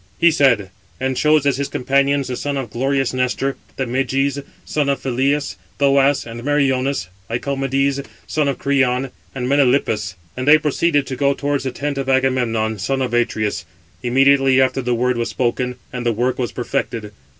He 0.17 0.31
said, 0.31 0.71
and 0.99 1.15
chose 1.15 1.45
as 1.45 1.57
his 1.57 1.67
companions 1.67 2.27
the 2.27 2.35
sons 2.35 2.57
of 2.57 2.71
glorious 2.71 3.13
Nestor, 3.13 3.55
and 3.77 3.91
Meges, 3.91 4.43
son 4.65 4.89
of 4.89 4.99
Phyleus, 4.99 5.57
Thoas, 5.77 6.25
and 6.25 6.43
Meriones, 6.43 7.09
Lycomedes, 7.29 8.01
son 8.25 8.47
of 8.47 8.57
Creon, 8.57 9.11
and 9.35 9.47
Melanippus; 9.47 10.15
and 10.35 10.47
they 10.47 10.57
proceeded 10.57 11.05
to 11.05 11.15
go 11.15 11.35
towards 11.35 11.65
the 11.65 11.71
tent 11.71 11.99
of 11.99 12.09
Agamemnon, 12.09 12.79
son 12.79 13.03
of 13.03 13.13
Atreus. 13.13 13.63
Immediately 14.01 14.59
after 14.59 14.81
the 14.81 14.95
word 14.95 15.17
was 15.17 15.29
spoken, 15.29 15.75
and 15.93 16.03
the 16.03 16.11
work 16.13 16.39
was 16.39 16.51
perfected. 16.51 17.11